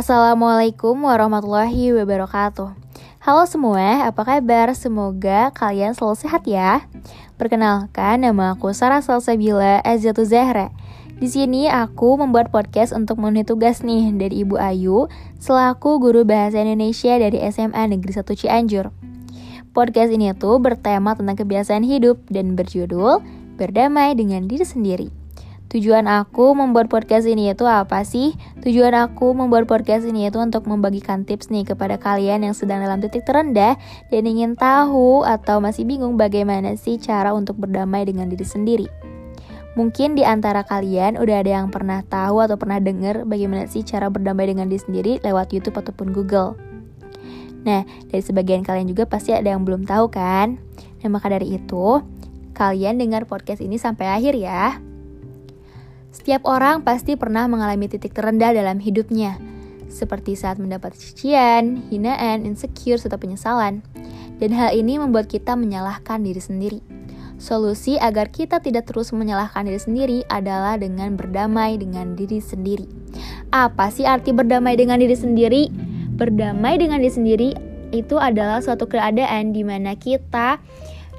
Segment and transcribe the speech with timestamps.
[0.00, 2.72] Assalamualaikum warahmatullahi wabarakatuh.
[3.20, 4.72] Halo semua, apa kabar?
[4.72, 6.88] Semoga kalian selalu sehat ya.
[7.36, 10.72] Perkenalkan, nama aku Sarah Salsabila Azatu Zahra.
[11.20, 16.64] Di sini aku membuat podcast untuk memenuhi tugas nih dari Ibu Ayu selaku guru bahasa
[16.64, 18.88] Indonesia dari SMA Negeri 1 Cianjur.
[19.76, 23.20] Podcast ini tuh bertema tentang kebiasaan hidup dan berjudul
[23.60, 25.19] Berdamai dengan Diri Sendiri.
[25.70, 28.34] Tujuan aku membuat podcast ini itu apa sih?
[28.58, 32.98] Tujuan aku membuat podcast ini itu untuk membagikan tips nih kepada kalian yang sedang dalam
[32.98, 33.78] titik terendah
[34.10, 38.90] dan ingin tahu atau masih bingung bagaimana sih cara untuk berdamai dengan diri sendiri.
[39.78, 44.10] Mungkin di antara kalian udah ada yang pernah tahu atau pernah dengar bagaimana sih cara
[44.10, 46.58] berdamai dengan diri sendiri lewat YouTube ataupun Google.
[47.62, 50.58] Nah, dari sebagian kalian juga pasti ada yang belum tahu kan?
[50.98, 52.02] Nah, maka dari itu,
[52.58, 54.89] kalian dengar podcast ini sampai akhir ya.
[56.10, 59.38] Setiap orang pasti pernah mengalami titik terendah dalam hidupnya,
[59.86, 63.82] seperti saat mendapat cucian, hinaan, insecure, serta penyesalan.
[64.42, 66.80] Dan hal ini membuat kita menyalahkan diri sendiri.
[67.40, 72.84] Solusi agar kita tidak terus menyalahkan diri sendiri adalah dengan berdamai dengan diri sendiri.
[73.48, 75.72] Apa sih arti berdamai dengan diri sendiri?
[76.20, 77.50] Berdamai dengan diri sendiri
[77.96, 80.60] itu adalah suatu keadaan di mana kita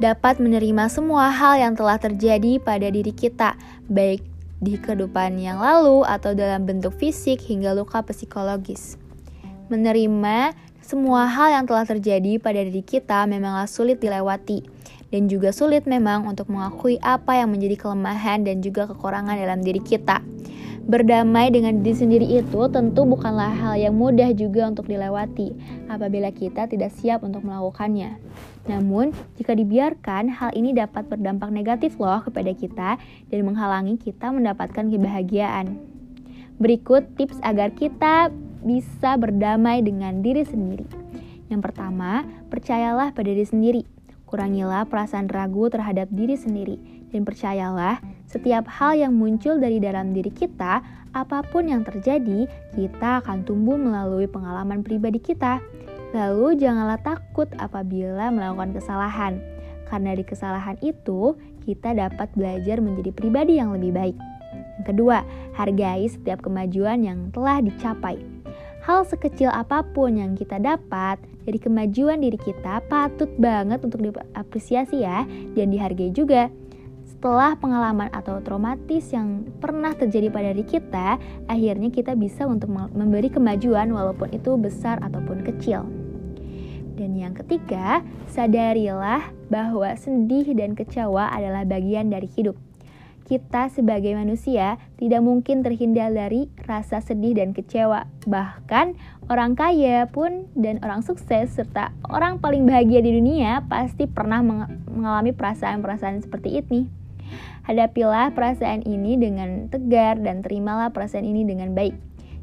[0.00, 3.56] dapat menerima semua hal yang telah terjadi pada diri kita,
[3.88, 4.29] baik
[4.60, 9.00] di kehidupan yang lalu atau dalam bentuk fisik hingga luka psikologis.
[9.72, 10.52] Menerima
[10.84, 14.62] semua hal yang telah terjadi pada diri kita memanglah sulit dilewati
[15.10, 19.82] dan juga sulit memang untuk mengakui apa yang menjadi kelemahan dan juga kekurangan dalam diri
[19.82, 20.22] kita.
[20.90, 25.54] Berdamai dengan diri sendiri itu tentu bukanlah hal yang mudah juga untuk dilewati
[25.86, 28.18] apabila kita tidak siap untuk melakukannya.
[28.66, 32.98] Namun, jika dibiarkan, hal ini dapat berdampak negatif loh kepada kita
[33.30, 35.78] dan menghalangi kita mendapatkan kebahagiaan.
[36.58, 38.34] Berikut tips agar kita
[38.66, 40.90] bisa berdamai dengan diri sendiri.
[41.54, 43.82] Yang pertama, percayalah pada diri sendiri.
[44.26, 46.82] Kurangilah perasaan ragu terhadap diri sendiri
[47.14, 52.46] dan percayalah, setiap hal yang muncul dari dalam diri kita, apa pun yang terjadi,
[52.78, 55.58] kita akan tumbuh melalui pengalaman pribadi kita.
[56.14, 59.42] Lalu janganlah takut apabila melakukan kesalahan,
[59.90, 61.34] karena di kesalahan itu
[61.66, 64.16] kita dapat belajar menjadi pribadi yang lebih baik.
[64.78, 65.26] Yang kedua,
[65.58, 68.22] hargai setiap kemajuan yang telah dicapai.
[68.86, 75.02] Hal sekecil apa pun yang kita dapat dari kemajuan diri kita patut banget untuk diapresiasi
[75.02, 75.26] ya
[75.58, 76.46] dan dihargai juga
[77.20, 81.20] setelah pengalaman atau traumatis yang pernah terjadi pada diri kita,
[81.52, 85.84] akhirnya kita bisa untuk memberi kemajuan walaupun itu besar ataupun kecil.
[86.96, 88.00] Dan yang ketiga,
[88.32, 92.56] sadarilah bahwa sedih dan kecewa adalah bagian dari hidup.
[93.28, 98.08] Kita sebagai manusia tidak mungkin terhindar dari rasa sedih dan kecewa.
[98.24, 98.96] Bahkan
[99.28, 104.40] orang kaya pun dan orang sukses serta orang paling bahagia di dunia pasti pernah
[104.88, 106.99] mengalami perasaan-perasaan seperti ini.
[107.66, 111.94] Hadapilah perasaan ini dengan tegar dan terimalah perasaan ini dengan baik.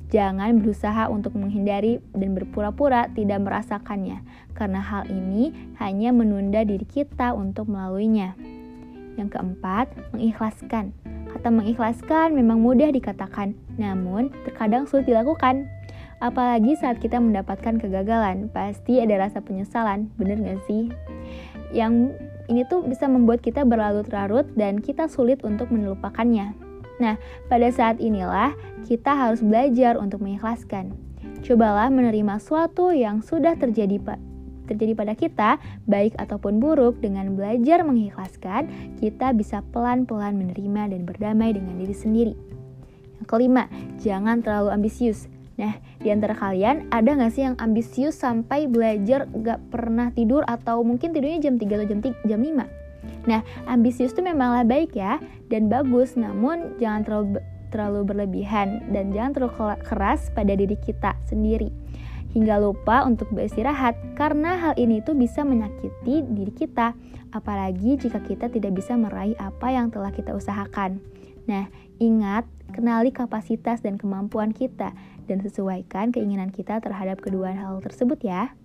[0.07, 4.23] Jangan berusaha untuk menghindari dan berpura-pura tidak merasakannya,
[4.55, 5.51] karena hal ini
[5.83, 8.31] hanya menunda diri kita untuk melaluinya.
[9.19, 10.95] Yang keempat, mengikhlaskan.
[11.27, 15.67] Kata mengikhlaskan memang mudah dikatakan, namun terkadang sulit dilakukan.
[16.23, 20.87] Apalagi saat kita mendapatkan kegagalan, pasti ada rasa penyesalan, bener gak sih?
[21.75, 22.15] Yang
[22.47, 26.55] ini tuh bisa membuat kita berlarut-larut dan kita sulit untuk melupakannya.
[26.97, 27.15] Nah,
[27.51, 28.57] pada saat inilah
[28.89, 30.95] kita harus belajar untuk mengikhlaskan.
[31.45, 34.01] Cobalah menerima suatu yang sudah terjadi
[34.67, 35.49] terjadi pada kita,
[35.87, 38.67] baik ataupun buruk, dengan belajar mengikhlaskan,
[38.99, 42.35] kita bisa pelan-pelan menerima dan berdamai dengan diri sendiri.
[43.23, 43.71] Yang kelima,
[44.03, 45.31] jangan terlalu ambisius.
[45.57, 50.85] Nah, di antara kalian ada nggak sih yang ambisius sampai belajar gak pernah tidur atau
[50.85, 52.63] mungkin tidurnya jam 3 atau jam, 3, jam 5?
[53.25, 55.17] Nah, ambisius itu memanglah baik ya
[55.49, 61.67] dan bagus, namun jangan terlalu terlalu berlebihan dan jangan terlalu keras pada diri kita sendiri
[62.31, 66.95] hingga lupa untuk beristirahat karena hal ini tuh bisa menyakiti diri kita
[67.35, 71.03] apalagi jika kita tidak bisa meraih apa yang telah kita usahakan.
[71.47, 71.67] Nah,
[71.99, 74.95] ingat kenali kapasitas dan kemampuan kita
[75.27, 78.55] dan sesuaikan keinginan kita terhadap kedua hal tersebut ya.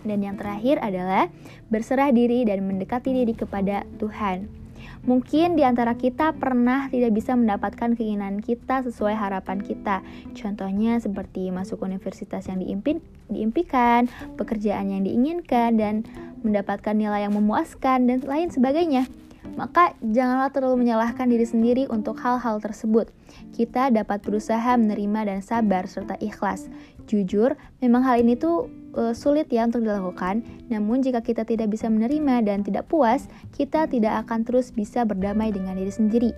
[0.00, 1.28] Dan yang terakhir adalah
[1.68, 4.60] berserah diri dan mendekati diri kepada Tuhan.
[5.00, 10.04] Mungkin di antara kita pernah tidak bisa mendapatkan keinginan kita sesuai harapan kita.
[10.36, 13.00] Contohnya seperti masuk universitas yang diimpin,
[13.32, 16.04] diimpikan, pekerjaan yang diinginkan, dan
[16.44, 19.08] mendapatkan nilai yang memuaskan, dan lain sebagainya.
[19.56, 23.08] Maka janganlah terlalu menyalahkan diri sendiri untuk hal-hal tersebut.
[23.56, 26.68] Kita dapat berusaha menerima dan sabar serta ikhlas.
[27.10, 30.46] Jujur, memang hal ini tuh uh, sulit ya untuk dilakukan.
[30.70, 35.50] Namun jika kita tidak bisa menerima dan tidak puas, kita tidak akan terus bisa berdamai
[35.50, 36.30] dengan diri sendiri.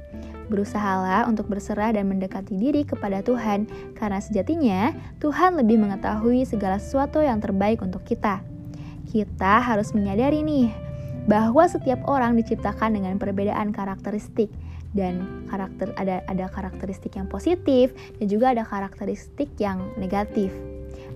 [0.49, 7.20] Berusahalah untuk berserah dan mendekati diri kepada Tuhan, karena sejatinya Tuhan lebih mengetahui segala sesuatu
[7.25, 8.44] yang terbaik untuk kita.
[9.08, 10.92] Kita harus menyadari nih
[11.27, 14.51] bahwa setiap orang diciptakan dengan perbedaan karakteristik
[14.93, 20.53] dan karakter ada ada karakteristik yang positif dan juga ada karakteristik yang negatif.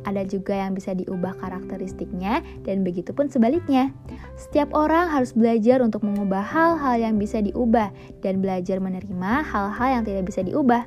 [0.07, 3.91] Ada juga yang bisa diubah karakteristiknya dan begitu pun sebaliknya.
[4.39, 7.91] Setiap orang harus belajar untuk mengubah hal-hal yang bisa diubah
[8.23, 10.87] dan belajar menerima hal-hal yang tidak bisa diubah.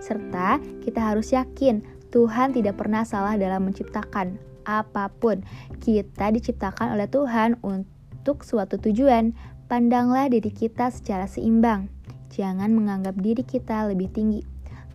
[0.00, 5.44] Serta kita harus yakin Tuhan tidak pernah salah dalam menciptakan apa pun.
[5.82, 7.93] Kita diciptakan oleh Tuhan untuk
[8.24, 9.36] untuk suatu tujuan,
[9.68, 11.92] pandanglah diri kita secara seimbang.
[12.32, 14.40] Jangan menganggap diri kita lebih tinggi,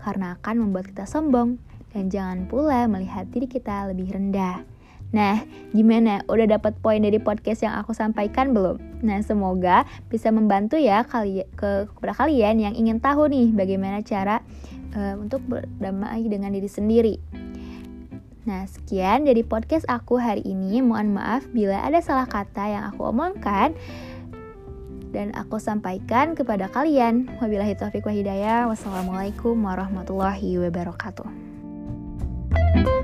[0.02, 1.62] karena akan membuat kita sombong.
[1.94, 4.66] Dan jangan pula melihat diri kita lebih rendah.
[5.14, 5.46] Nah,
[5.78, 6.26] gimana?
[6.26, 8.82] Udah dapat poin dari podcast yang aku sampaikan belum?
[9.06, 14.42] Nah, semoga bisa membantu ya kali ke kepada kalian yang ingin tahu nih bagaimana cara
[14.98, 17.22] uh, untuk berdamai dengan diri sendiri.
[18.50, 20.82] Nah, sekian dari podcast aku hari ini.
[20.82, 23.78] Mohon maaf bila ada salah kata yang aku omongkan
[25.14, 27.30] dan aku sampaikan kepada kalian.
[27.38, 28.66] Wabillahi taufiq wa hidayah.
[28.66, 31.30] Wassalamualaikum warahmatullahi wabarakatuh.
[32.50, 32.99] thank you